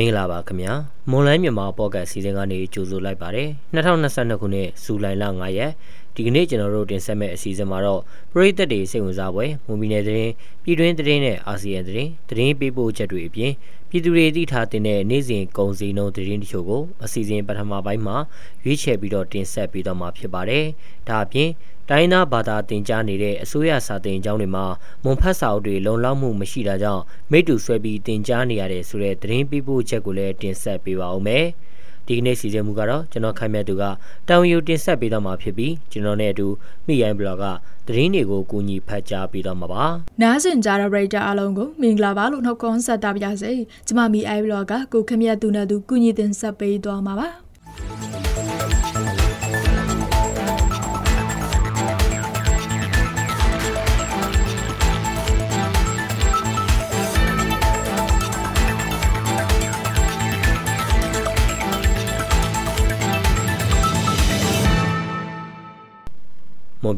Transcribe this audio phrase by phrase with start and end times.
[0.00, 0.72] မင်္ဂလာပါခင်ဗျာ
[1.10, 5.72] မွန်လိုင်းမြန်မာပေါ့ကတ်စီစဉ်ကနေကြိုဆိုလိုက်ပါတယ်2022ခုနှစ်ဇူလိုင်လ9ရက်
[6.14, 8.00] ဒီကနေ့ကျွန်တော်တို့တင်ဆက်မယ့်အစီအစဉ်မှာတော့
[8.32, 13.52] ပရိသတ်တွေစိတ်ဝင်စားပွဲမွန်ပြည်နယ်သတင်းပြည်တွင်းသတင်းနဲ့အာဆီယံသတင်းသတင်းပေးပို့ချက်တွေအပြင်
[13.90, 18.16] ပြည်သူတွေသိထားတဲ့နေ့စဉ်ကုန်စည်နှုန်းသတင်းတချို့ကိုအစီအစဉ်ပထမပိုင်းမှာ
[18.64, 20.64] ရွေးချယ်ပြီးတော့တင်ဆက်ပေးတော့မှာဖြစ်ပါတယ်
[21.08, 21.48] ဒါအပြင်
[21.92, 24.64] တိုင်းသားဘာသာတင်ကြားနေတဲ့အစိုးရစာတင်ကျောင်းတွေမှာ
[25.04, 31.44] မွန်ဖတ်စာအုပ်တွေလုံလောက်မှုမရှိတာကြောင့်မိတူဆွဲပြီးတင်ကြားနေရတဲ့ဆိုတဲ့သတင်းပေးပို့ချက်ကိုလည်းတင်ဆက်ပေးပါဦးမယ်။
[32.06, 33.84] ဒီကနေ့စီစဉ်မှုကတော့ကျွန်တော်ခိုင်မြတ်သူက
[34.28, 36.46] တောင်ယူတင်ဆက်ပေးတော့မှာဖြစ်ပြီးကျွန်တော်နဲ့အတူ
[36.86, 37.44] မိရိုင်းဘလော့က
[37.86, 39.84] သတင်းတွေကိုကူညီဖတ်ကြားပေးတော့မှာပါ။
[40.22, 43.52] နားဆင်ကြတဲ့ပရိသတ်အားလုံးကိုမင်္ဂလာပါလို့နှုတ်ခွန်းဆက်တာပါရစေ။
[43.86, 47.28] ကျွန်မမိအိုင်ဘလော့ကကိုခမရသူနဲ့သူကူညီတင်ဆက်ပေးသွားမှာပါ။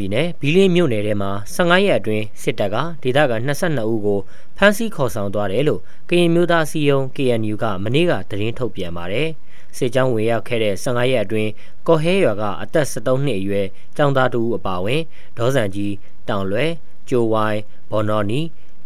[0.03, 4.21] ပြည်နယ်ဘီလင်းမြို့နယ်ထဲမှာ15ရက်အတွင်းစစ်တပ်ကဒေသခံ22ဦးကို
[4.57, 9.29] ဖမ်းဆီးခေါ်ဆောင်သွားတယ်လို့ကရင်မျိုးသားစီယုံ KNU ကမနေ့ကသတင်းထုတ်ပြန်ပါတယ်။
[9.77, 11.51] စစ်ကြောင်းဝင်ရောက်ခဲ့တဲ့15ရက်အတွင်း
[11.87, 15.03] ကော်ဟဲရွာကအသက်73နှစ်အရွယ်ကျောင်းသားတူအပါဝင်
[15.39, 15.95] ဒေါ်စံကြီး
[16.29, 16.71] တောင်လွယ်
[17.09, 17.59] ကျိုဝိုင်
[17.91, 18.41] ဘော်နော်နီ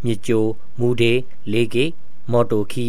[0.05, 0.45] မြစ်ကျို
[0.80, 1.12] မူဒေ
[1.53, 1.84] လေးကေ
[2.33, 2.86] မော်တိုခီ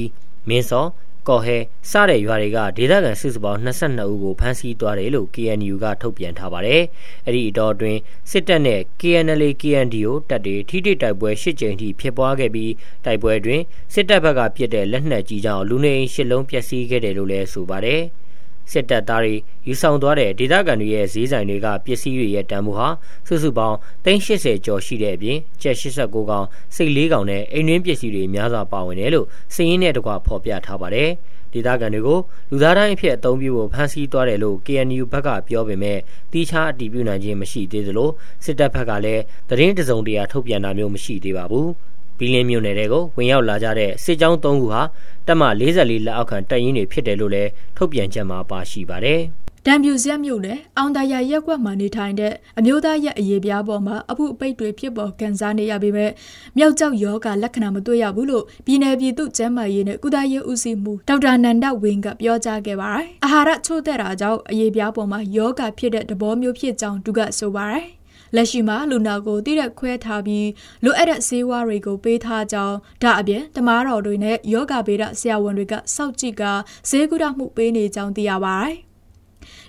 [0.47, 0.85] မင်းစော
[1.27, 1.57] ကော်ဟဲ
[1.91, 6.81] စတဲ့ရွာတွေကဒေသခံစစ်စပေါင်း22ဦးကိုဖမ်းဆီးသွားတယ်လို့ KNU ကထုတ်ပြန်ထားပါတယ်။
[7.25, 7.99] အဲ့ဒီအတော်အတွင်း
[8.31, 12.71] စစ်တပ်နဲ့ KNLA KNDO တပ်တွေထိထိတိုက်ပွဲ၈ကြိမ်ထိဖြစ်ပွားခဲ့ပြီး
[13.05, 13.61] တိုက်ပွဲတွင်
[13.93, 18.01] စစ်တပ်ဘက်ကပြစ်တဲ့လက်နက်ကြီးကြောင့်လူနေအိမ်၈လုံးပျက်စီးခဲ့တယ်လို့လည်းဆိုပါတယ်။
[18.71, 19.33] စစ်တပ်သားတွေ
[19.67, 22.87] ယူဆောင်သွားတဲ့ဒေသခံတွေရဲ့ဈေးဆိုင်တွေကပစ္စည်းတွေရဲ့တန်ဖိုးဟာ
[23.27, 31.09] စုစုပေါင်း380ကျော်ရှိတဲ့အပြင်ကျက်89កောင်စိတ်4កောင်နဲ့အိမ်တွင်းပစ္စည်းတွေများစွာပါဝင်တယ်လို့စည်ရင်းနဲ့တကွဖော်ပြထားပါတယ်
[31.53, 32.19] ဒေသခံတွေကို
[32.51, 35.99] လူသားတိုင်းအဖြစ်အသုံးပြုဖို့ဖမ်းဆီးသွားတယ်လို့ KNU ဘက်ကပြောပေမဲ့
[36.31, 38.09] တီးခြားအတည်ပြုနိုင်ခြင်းမရှိသေးသလို
[38.45, 41.69] စစ်တပ်ဘက်ကလည်းသတင်းတစုံတရာထုတ်ပြန်တာမျိုးမရှိသေးပါဘူး
[42.17, 44.81] ဘီလင်းမြို့နယ်တွေကိုဝင်ရောက်လာကြတဲ့စစ်ကြောင်း၃ခုဟာ
[45.27, 49.21] တပ်မ44လက်အောက်ခံတပ်ရင်းတွေဖြစ်တယ်လို့လည်းထုတ်ပြန်ချက်မှာပါရှိပါတယ်။
[49.69, 56.11] တံပြူဆက်မြို့နယ်အောင်တရာရက်ကွက်မှာနေထိုင်တဲ့အမျိုးသားရဲ့အရေးပြားပေါ်မှာအဖို့အပိတ်တွေဖြစ်ပေါ်ကန်စားနေရပေမဲ့
[56.57, 67.85] မြောက်ကျောက်ယောဂလက္ခဏာမတွေ့ရဘူးလို့ပြည်내ပြည်သူ့ကျန်းမာရေးနဲ့ကုသရေးဦးစီးမှုဒေါက်တာနန္ဒဝင်းကပြောကြားခဲ့ပါတယ်။အာဟာရချို့တဲ့တာကြောင့်အရေးပြားပေါ်မှာယောဂဖြစ်တဲ့သဘောမျိုးဖြစ်ကြောင်းသူကဆိုပါတယ်။
[68.35, 70.47] လက်ရှိမှာလူနာကိုတိရက်ခွဲထားပြီး
[70.83, 76.43] လိုအပ်တဲ့ဆေးဝါးတွေကိုပေးထားကြောင်းဒါအပြင်တမားတော်တွေနဲ့ယောဂဗေဒဆရာဝန်တွေကစောင့်ကြည့်က
[76.89, 78.87] ဈေးကုသမှုပေးနေကြောင်းသိရပါတယ်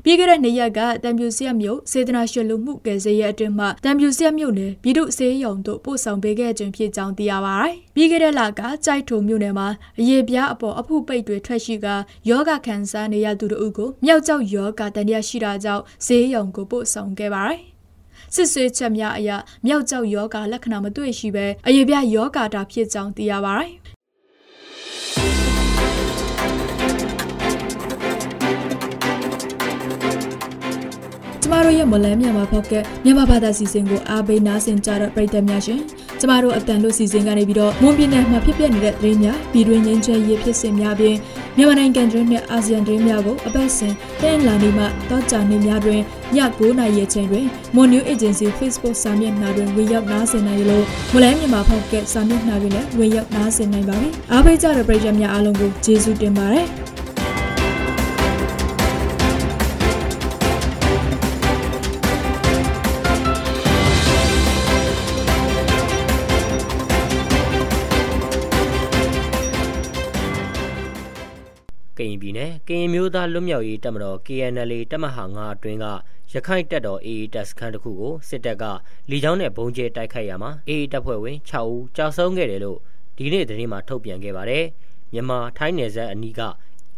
[0.04, 11.86] ပြီးခဲ့တဲ့နေ့ရက်ကတံပြူစီရမြို့စေတနာရှင်လူမှုကယ်ဆယ်ရေးအတွင်းမှတံပြူစီရမြို့နယ်ပြည်သူ့စေယုံတို့ပို့ဆောင်ပေးခဲ့ခြင်းဖြစ်ကြောင်းသိရပါတယ်။ပြီးခဲ့တဲ့လကကြိုက်ထုံမြို့နယ်မှာအရေးပြားအပေါ်အဖုပိတ်တွေထွက်ရှိက
[12.28, 17.60] ယောဂခံစားနေရသူတို့ကိုမြောက်ကျောက်ယောဂတန်ရရှိတာကြောင့်ဈေးရုံကိုပို့ဆောင်ခဲ့ပါတယ်။
[18.34, 19.30] စစ်ဆွေးချက်များအရ
[19.66, 23.72] မြောက်ကျောက်ယောဂလက္ခဏာမတွေ့ရှိဘဲအရေးပြယောဂတာဖြစ်ကြောင်းသိရပါတယ်။
[31.42, 32.72] ကျမတို့ရဲ့မလန်းမြန်မာဖောက်က
[33.04, 35.80] မြန်မာဘာသာစီစဉ်ကိုအားပေးနားဆင်ကြတဲ့ပရိသတ်များရှင်
[36.20, 41.16] ကျမတို့အတန်လို့စီစဉ်ကနေပြီးတော့မွန်ပြည်နယ်မှာဖြစ်ပျက်နေတဲ့သတင်းများပြည်တွင်းငင်းချဲရေးဖြစ်စဉ်များပြင်
[41.60, 46.02] မြန်မာနိုင်ငံတွင်းနဲ့အာဆီယံတွင်းများကိုအပတ်စဉ်တင်လာနေမှတောကြနေများတွင်ည
[46.58, 56.87] 9:00နာရီအချိန်တွင် Mon New Agency Facebook စာမျက်နှာတွင်ဝင်ရောက်နားဆင်နိုင်လို့မလဲမြန်မာဖောက်ကစာမျက်နှာတွင်လည်းဝင်ရောက်နားဆင်နိုင်ပါပြီအားပေးကြတဲ့ပရိသတ်များအားလုံးကိုကျေးဇူးတင်ပါတယ်
[71.98, 75.86] ကရင်ပြည်နယ်ကရင်မျိုးသားလွတ်မြောက်ရေးတပ်မတော် KNL တပ်မဟာ9အတွင်းက
[76.32, 78.64] ရခိုင်တပ်တော် AA တပ်စခန်းတစ်ခုကိုစစ်တပ်က
[79.10, 82.78] လီချောင်းနဲ့ဘုံကျဲတိုက်ခိုက်ရမှာ AA တပ်ဖွဲ့ဝင်6ဦးကြာဆုံးခဲ့တယ်လို့
[83.16, 84.64] ဒီနေ့သတင်းမှာထုတ်ပြန်ခဲ့ပါတယ်။
[85.12, 86.42] မြန်မာထိုင်းနယ်စပ်အနီးက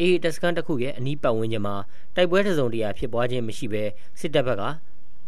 [0.01, 1.77] AA တပ်စခန်းတစ်ခုရဲ့အနီးပတ်ဝန်းကျင်မှာ
[2.17, 3.85] တိုက်ပွဲတစုံတရာဖြစ်ပွားခြင်းမရှိဘဲ
[4.21, 4.65] စစ်တပ်ဘက်က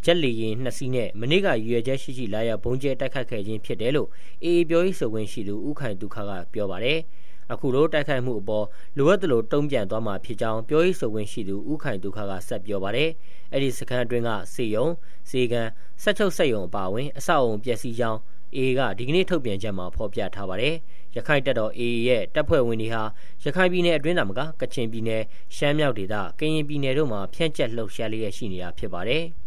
[0.04, 4.08] ဂျက်လီရင်နှစ်စီးနဲ့မနေ့ကရွေချက်ရှိရှိလာရောက်ဘုံကျဲတိုက်ခတ်ခဲ့ခြင်းဖြစ်တယ်လို့
[4.44, 6.98] အေအေပြောရေးဆိုခွင့်ရှိသူဦးခိုင်ဒုက္ခကပြောပါတယ်။
[7.52, 8.66] အခုလိုတိုက်ခိုက်မှုအပေါ်
[8.98, 13.10] လိုအပ်သလိုတုံ့ပြန်သွားမှာဖြစ်ကြောင်းပြောရေးဆိုခွင့်ရှိသူဦးခိုင်ဒုက္ခကဆက်ပြောပါတယ်။
[13.52, 14.86] အဲ့ဒီစခန်းအတွင်းကစေယုံ
[15.30, 15.68] စေကန်
[16.02, 18.20] ဆက်ချုပ်ဆက်ယုံအပါအဝင်အဆောက်အုံပျက်စီးကြောင်း
[18.56, 20.74] အေကဒီကနေ့ထုတ်ပြန်ချက်မှာဖော်ပြထားပါတယ်။
[21.16, 23.02] ရခိုင်တပ်တော် AA ရဲ့တပ်ဖွဲ့ဝင်တွေဟာ
[23.44, 25.22] ရခိုင်ပြည်နယ်အတွင်းသာမကကချင်ပြည်နယ်
[25.56, 29.24] ရှမ်းမြောက်ဒေသကရင်ပြည်နယ်တို့မှာဖြန့်ကျက်လှုပ်ရှားလျက်ရှိနေတာဖြစ်ပါတယ်။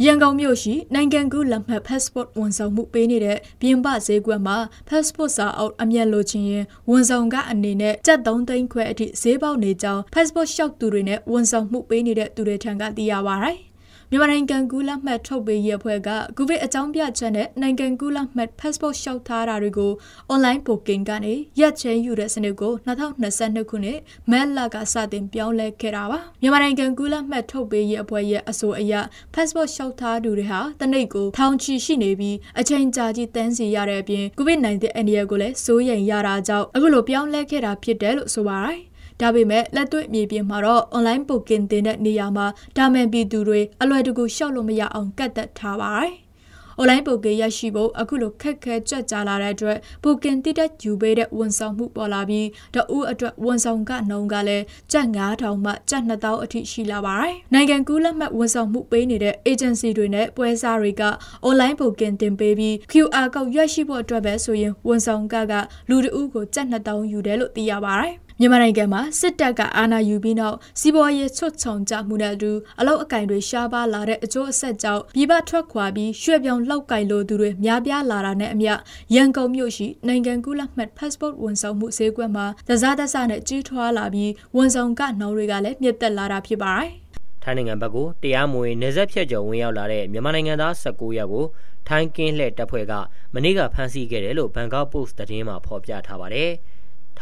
[0.00, 4.56] ရန်ကုန်မြို့ရှိနိုင်ငံကူးလက်မှတ် passport ဝန်ဆောင်မှုပေးနေတဲ့ပြင်ပဈေးကွက်မှာ
[4.88, 13.50] passport စာအုပ်အမျက်လိုချင်ရင်ဝန်ဆောင်ကအနေနဲ့ကျပ်3သိန်းခွဲအထိဈေးပေါက်နေကြောင်း passport လျှောက်သူတွေနဲ့ဝန်ဆောင်မှုပေးနေတဲ့သူတွေထံကသိရပါဗျ။
[14.14, 19.92] မြန်မာနိုင်ငံကူးလက်မှတ်ထုတ်ပေးရေးအဖွဲ့ကကိုဗစ်အကြောင်းပြချက်နဲ့နိုင်ငံကူးလက်မှတ် passport လျှောက်ထားတာတွေကို
[20.32, 23.98] online booking ကနေရက်ချင်းယူတဲ့စနစ်ကို2022ခုနှစ်
[24.30, 28.94] မတ်လကစတင်ပြောင်းလဲခဲ့တာပါမြန်မာနိုင်ငံကူးလက်မှတ်ထုတ်ပေးရေးအဖွဲ့ရဲ့အဆိုအရ
[29.34, 46.12] passport လျှောက်ထားသူတွေဟာတနိတ်ကိုထောင်ချီရှိနေပြီးအချိန်ကြာကြီးတန်းစီရတဲ့အပြင် COVID-19 အန္တရာယ်ကိုလည်းစိုးရိမ်ရတာကြောင့်အခုလိုပြောင်းလဲခဲ့တာဖြစ်တယ်လို့ဆိုပါတယ် ဒါပေမဲ့လက်တွေ့မြေပြင်မှာတော့ online booking တင်တဲ့နေရာမှာတာမန်ပြည်သူတွေအလွယ်တကူရှောက်လို့မရအောင်ကတ်သက်ထားပါတယ်။
[46.80, 61.02] online booking ရရှိဖို့အခုလိုခက်ခဲကြက်ကြလာတဲ့အတွက် booking တိတက်ယူပေးတဲ့ဝန်ဆောင်မှုပေါ်လာပြီးတအူးအတွက်ဝန်ဆောင်ကနှုန်းကလည်းကျပ်9000မှကျပ်2000အထိရှိလာပါတယ်။နိုင်ငံကူးလက်မှတ်ဝန်ဆောင်မှုပေးနေတဲ့ agency တွေနဲ့ပွဲစားတွေက
[61.48, 65.52] online booking တင်ပေးပြီး QR code ရရှိဖို့အတွက်ပဲဆိုရင်ဝန်ဆောင်ကက
[65.88, 78.72] လူတအူးကိုကျပ်2000ယူတယ်လို့သိရပါတယ်။ မြန်မာနိုင်ငံမှာစစ်တပ်ကအာဏာယူပြီးနောက်စီးပွားရေးချွတ်ချုံကြမှုနဲ့အတူအလောက်အကင်တွေရှားပါလာတဲ့အကျိုးအဆက်ကြောင့်ပြည်ပထွက်ခွာပြီးရွှေ့ပြောင်းလောက်ကင်လိုသူတွေများပြားလာတာနဲ့အမျှ
[79.14, 86.88] ရန်ကုန်မြို့ရှိနိုင်ငံကူးလက်မှတ် passport ဝန်ဆောင်မှုဈေးကွက်မှာတစားတဆနဲ့ကြီးထွားလာပြီးဝန်ဆောင်ကနှောင်းတွေကလည်းမြင့်တက်လာတာဖြစ်ပါတယ်။
[87.42, 91.44] ထိုင်းနိုင်ငံဘက်ကတရားမဝင်နေဆက်ဖြတ်ကျော်ဝင်ရောက်လာတဲ့မြန်မာနိုင်ငံသား19ယောက်ကို
[91.88, 92.92] ထိုင်းကင်းလှည့်တပ်ဖွဲ့က
[93.34, 96.50] မနေ့ကဖမ်းဆီးခဲ့တယ်လို့ဘန်ကောက်ပို့စ်သတင်းမှာဖော်ပြထားပါတယ်။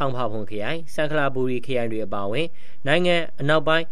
[0.00, 2.46] ထောင်ဖဖွန်ခရိုင်စံခလာဘူရီခရိုင်တွေအပါအဝင်
[2.86, 3.86] နိုင်ငံအနောက်ပိုင်း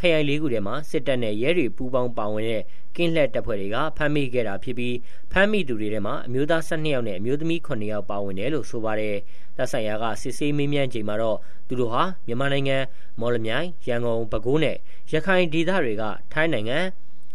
[0.00, 2.62] ခရိုင်လေးခုထဲမှာစစ်တပ်နဲ့ရဲတွေပူးပေါင်းပါဝင်တဲ့
[2.96, 4.96] ကင်းလှည့်တပ်ဖွဲ့တွေကဖမ်းမိခဲ့တာဖြစ်ပြီး
[5.32, 9.16] ဖမ်းမိသူတွေထဲမှာအမျိုးသား12ယောက်နဲ့အမျိုးသမီး9ယောက်ပါဝင်တယ်လို့ဆိုပါတယ်။
[9.56, 11.38] တပ်ဆိုင်ရာကစစ်ဆေးမေးမြန်းချိန်မှာတော့
[11.68, 12.76] သူတို့ဟာမြန်မာနိုင်ငံ
[13.20, 14.76] မော်လမြိုင်ရန်ကုန်ပဲခူးနဲ့
[15.12, 16.02] ရခိုင်ဒေသတွေက
[16.32, 16.78] ထိုင်းနိုင်ငံ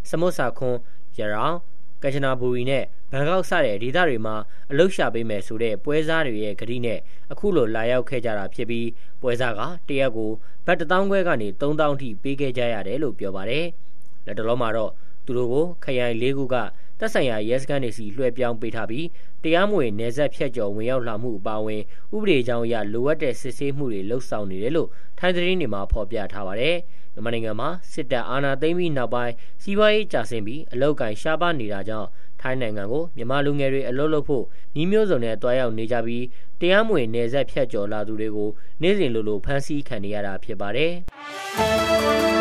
[0.09, 0.79] စမုတ်စာခွန်း
[1.19, 1.55] ရရောင်
[2.03, 4.35] ကချနာဘူရီနဲ့ဘန်ကောက်စတဲ့ဒေသတွေမှာ
[4.71, 6.99] အလုရှာပေးမယ်ဆိုတဲ့ပွဲစားတွေရဲ့ဂတိနဲ့
[7.31, 8.87] အခုလိုလာရောက်ခဲ့ကြတာဖြစ်ပြီး
[9.21, 10.31] ပွဲစားကတရက်ကို
[10.65, 13.65] ဘတ်1000ခွဲကနေ3000ထိပေးခဲ့ကြရတယ်လို့ပြောပါတယ်။
[14.25, 14.91] လက်တလုံးမှာတော့
[15.25, 16.55] သူတို့ကိုခရိုင်၄ခုက
[16.99, 19.07] တပ်ဆိုင်ရာရဲစခန်းတွေစီလွှဲပြောင်းပေးထားပြီး
[19.43, 21.81] တရားမဝင်နေဆက်ဖြတ်ကျော်ဝင်ရောက်လာမှုအပါအဝင်
[22.15, 24.89] ဥပဒေကြောင်းအရလိုအပ်တဲ့စစ်ဆေးမှုတွေလှုပ်ဆောင်နေတယ်လို့
[25.19, 26.75] ထိုင်းသတင်းတွေမှာဖော်ပြထားပါတယ်။
[27.13, 29.33] မြန်မာနိုင်ငံမှာစစ်တပ်အာဏာသိမ်းပြီးနောက်ပိုင်း
[29.63, 32.09] စီးပွားရေးကျဆင်းပြီးအလောက်ကန်ရှားပါနေတာကြောင့်
[32.41, 34.45] ထိုင်းနိုင်ငံကိုမြန်မာလူငယ်တွေအလုပ်လုပ်ဖို့
[34.75, 36.25] ညီမျိုးစုံနဲ့တွားရောက်နေကြပြီး
[36.59, 38.49] တရားမဝင်နေဆက်ဖြတ်ကျော်လာသူတွေကို
[38.81, 42.32] နေ့စဉ်လိုလိုဖမ်းဆီးခံနေရတာဖြစ်ပါတယ်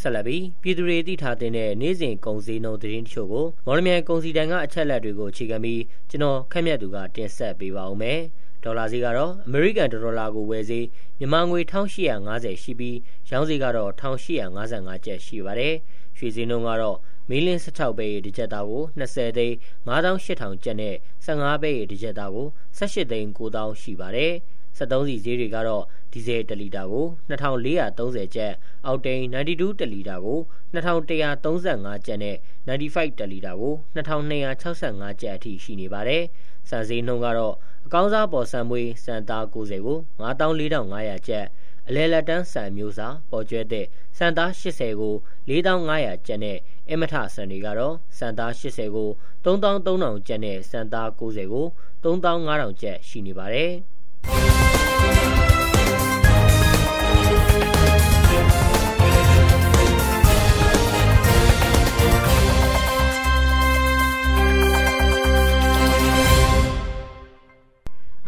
[0.00, 8.20] ဆက်လက်ပြီးပြည်သူတွေသိထားတဲ့နေ့စဉ်ကုန်စည်နှုန်းသတင်းတချို့ကိုမော်လမြိုင်ကုန်စည်တန်ကအချက်လက်တွေကိုအခြေခံပြီးကျွန်တော်ခက်မြတ်သူကတင်ဆက်ပေးပါဦးမယ်။
[8.64, 10.86] ဒေါ်လာဈေးကတော့အမေရိကန်ဒေါ်လာကိုဝယ်ဈေး
[11.18, 12.96] မြန်မာငွေ1850ရှိပြီး
[13.30, 15.74] ရောင်းဈေးကတော့1855ကျပ်ရှိပါတယ်။
[16.16, 16.98] ရွှေဈေးနှုန်းကတော့
[17.28, 19.56] မီလင်း16ပဲတစ်ကျပ်သားကို20သိန်း
[19.88, 20.94] 9800ကျပ်နဲ့
[21.26, 22.46] 15ပဲတစ်ကျပ်သားကို
[22.78, 24.34] 18သိန်း9000ရှိပါတယ်။
[24.80, 28.52] 73စီဈေးတွေကတော့ဒီဇယ်1လီတာကို2430ကျပ်
[28.86, 30.38] အောက်တိန်92တလီတာကို
[30.74, 32.36] 2135ကျပ်နဲ့
[32.68, 36.24] 95တလီတာကို2265ကျပ်အထိရှိနေပါတယ်။
[36.68, 37.54] စံစည်းနှုန်းကတော့
[37.86, 41.46] အကောင်းစားပေါ်ဆန်မွေးစံသား90ကို94,500ကျပ်
[41.88, 43.86] အလဲလက်တန်းဆန်မျိုးစာပေါ်ကျွဲတဲ့
[44.18, 45.14] စံသား80ကို
[45.48, 46.58] 4,500ကျပ်နဲ့
[46.90, 49.08] အမထဆန်တွေကတော့စံသား80ကို
[49.44, 51.66] 3,300ကျပ်နဲ့စံသား90ကို
[52.02, 53.72] 3,500ကျပ်ရှိနေပါတယ်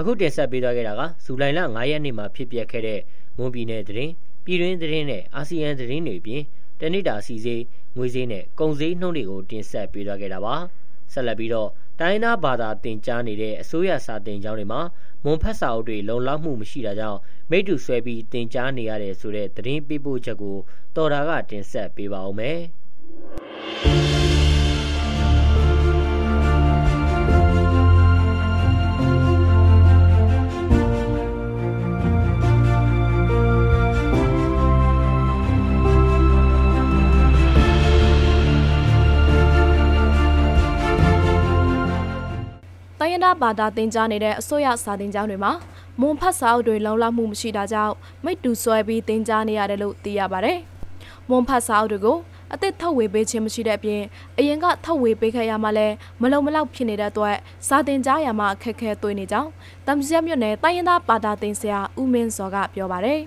[0.03, 3.01] အခုတင်ဆက်ပေးသွားခဲ့တာကဇူလိုင်လ9ရက်နေ့မှာဖြစ်ပျက်ခဲ့တဲ့
[3.37, 4.13] မွန်ပြည်နယ်သတင်း
[4.45, 6.43] ပြည်တွင်းသတင်းနဲ့အာဆီယံသတင်းတွေပြင်
[6.81, 7.63] တနိတာစီစေး
[7.97, 10.55] ငွေစေးနဲ့ကုန်စည်နှုန်းတွေကိုတင်ဆက်ပေးသွားခဲ့တာပါ
[11.13, 11.69] ဆက်လက်ပြီးတော့
[12.01, 14.81] တိုင်းနာဘာသာတင်ကြားနေတဲ့အစိုးရစာတင်ကျောင်းတွေမှာ
[15.25, 17.19] မွန်ဖက်စာအုပ်တွေလုံလောက်မှုမရှိတာကြောင့်
[17.51, 20.57] မိတူဆွဲပြီးတင်ကြားနေရတယ်ဆိုတဲ့သတင်းပေးပို့ချက်ကို
[20.97, 22.59] တော်တာကတင်ဆက်ပေးပါဦးမယ်
[43.41, 45.53] ဘာသာသင်ကြားနေတဲ့အစိုးရစာသင်ကျောင်းတွေမှာ
[46.01, 50.59] မွန်ဖတ်စာအုပ်တွေလုံလောက်မှုမရှိတာကြောင့်မိတူဆွဲပြီးသင်ကြားနေရတယ်လို့သိရပါတယ်။
[51.29, 52.19] မွန်ဖတ်စာအုပ်တွေကို
[52.55, 54.03] အသစ်ထုတ်ဝေပေးခြင်းမရှိတဲ့အပြင်
[54.39, 57.37] အရင်ကထုတ်ဝေပေးခဲ့ရမှလည်းမလုံမလောက်ဖြစ်နေတဲ့အတွက်
[57.69, 59.51] စာတင်ကြားရမှာအခက်ခဲတွေ့နေကြောင်း
[59.87, 63.21] တမ်စီယမြို့နယ်တိုင်းရင်းသားပါတာတင်ဆရာဦးမင်းစောကပြောပါတယ်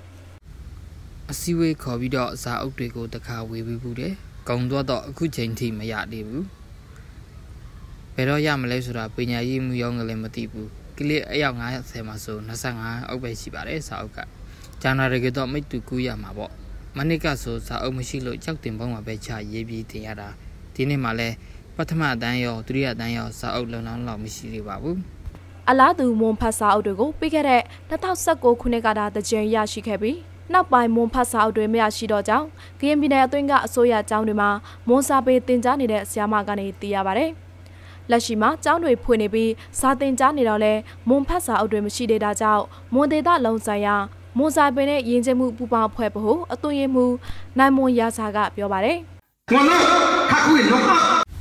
[1.32, 4.14] အစည်းအဝေးခေါ်ပြီးတော့စာအုပ်တွေကိုတခါဝေပေးဘူးတယ်။
[4.50, 6.44] ကုံတော့တော့အခုချိန်ထိမရသေးဘူး။
[8.18, 10.68] ဘယ်တော့ရမလဲဆိုတာပညာရေးမှုရောင်းကလည်းမသိဘူး။
[10.98, 14.20] ကလေးအယောက်90မှာဆို25အုပ်ပဲရှိပါတယ်စာအုပ်က။
[14.82, 16.52] ဂျာနာရီကတော့မိတူကူးရမှာပေါ့။
[16.98, 20.30] မနစ်ကဆိုစာအုပ်မရှိလို့ကြောက်တင်ပေါင်းမှာပဲချရေးပြီးတင်ရတာ။
[20.76, 21.36] ဒီနေ့မှလည်း
[21.76, 24.98] ပထမအတန်းရောဒုတိယအတန်းရောစာအုပ်လုံလောက်လောက်မရှိသေးပါဘူး။
[25.70, 30.18] အလားတူမွန်ဖတ်စာအုပ်တွေကိုပြီးခဲ့တဲ့2019ခုနှစ်ကတာတကြိမ်ရရှိခဲ့ပြီး
[30.54, 32.48] နောက်ပိုင်းမွန်ဖတ်စာအုပ်တွေမရရှိတော့ကြောင်း
[32.80, 34.50] ကရင်ပြည်နယ်အတွင်းကအစိုးရကျောင်းတွေမှာ
[34.88, 37.28] မွန်စာပေသင်ကြားနေတဲ့ဆရာမကနေသိရပါဗျ။
[38.12, 40.74] လက်ရှိမှာကျောင်းတွေဖွင့်နေပြီးစာသင်ကြားနေတော့လဲ
[41.10, 43.96] မွန်ဖတ်စာအုပ်တွေမရှိသေးတာကြောင့်မွန်ဒေသလုံးဆိုင်ရာ
[44.38, 47.06] မွန်စာပေနဲ့ယဉ်ကျေးမှုပူပေါင်းဖွဲ့ဖို့အသွင်ရမှု
[47.58, 48.98] နိုင်မွန်ရာစာကပြောပါတယ်။
[49.52, 49.84] မွန်နော်
[50.32, 50.90] ခါခွေလောက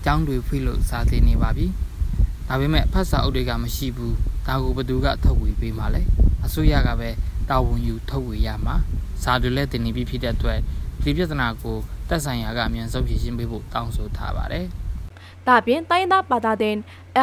[0.05, 1.67] ကျောင်းတွေဖွင့်လို့စာသင်နေပါပြီ။
[2.49, 4.13] ဒါပေမဲ့ဖတ်စာအုပ်တွေကမရှိဘူး။
[4.47, 6.03] ဒါကိုဘသူကထုတ်ဝေပေးမှလဲ။
[6.45, 7.09] အစိုးရကပဲ
[7.51, 8.77] တာဝန်ယူထုတ်ဝေရမှာ
[9.23, 10.59] စာတွေလည်းတင်နေပြီးဖြစ်တဲ့အတွက်
[11.03, 11.77] ဒီပြဿနာကို
[12.09, 14.67] တက်ဆိုင်ရာကအမြန်ဆုံးဖြေရှင်းပေးဖို့တောင်းဆိုထားပါတယ်။
[15.49, 16.77] ဒါပြင်တိုင်းသားဘာသာတင်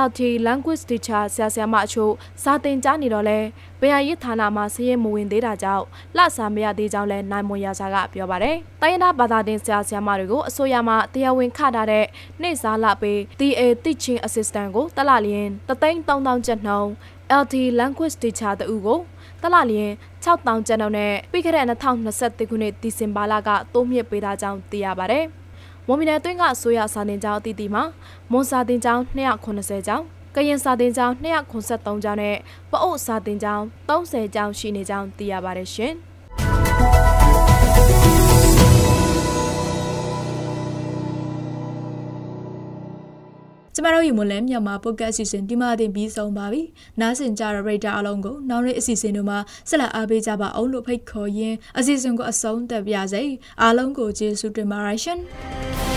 [0.05, 2.13] LT language teacher ဆရာဆရာမအချို့
[2.43, 3.39] စာသင်ကြားနေတော့လဲ
[3.79, 5.85] ပညာရေးဌာနမှာစည်ရင်မဝင်သေးတာကြောင့်
[6.15, 12.05] လှစာမရသေးကြောင်းလဲနိုင်မွန်ရာစာကပြောပါတယ်။တိုင်းသားဘာသာတင်ဆရာဆရာမတွေကိုအစိုးရမှတရားဝင်ခထားတဲ့
[12.41, 16.89] နှိစားလပေး TA teaching assistant ကိုတလလျင်33000ကျပ်နှုန်း
[17.41, 18.99] LT language teacher တူကို
[19.41, 19.91] တလလျင်
[20.23, 25.25] 6000ကျပ်နှုန်းနဲ့ပြီးခဲ့တဲ့2023ခုနှစ်ဒီဇင်ဘာလကတိုးမြင့်ပေးတာကြောင်းသိရပါတယ်။
[25.87, 27.83] မွန်မီနယ်အတွင်းကအစိုးရစာတင်ကျောင်းအသီးသီးမှာ
[28.31, 30.03] မွန်စာတင်ကျောင်း290ကျောင်း
[30.35, 32.35] ကရင်စာတင်ကျောင်း293ကျောင်းနဲ့
[32.71, 35.93] ပအုပ်စာတင်ကျောင်း30ကျောင်းရှိနေကြောင်းသိရပါတယ်ရှင်။
[43.75, 46.61] ကျမတို့ယူမလဲမြန်မာပုတ်ကတ်အစီအစဉ်ဒီမှာတင်ပြီးဆုံးပါပြီ။
[46.99, 49.37] နားဆင်ကြတဲ့ရိတာအလုံးကိုနောက်နေ့အစီအစဉ်တို့မှာ
[49.69, 53.23] ဆက်လက်အားပေးကြပါအောင်လို့ဖိတ်ခေါ်ရင်းအစီအစဉ်ကိုအဆုံးသတ်ပါရစေ။
[53.61, 55.19] အားလုံးကိုကျေးဇူးတင်ပါတယ်ရှင်။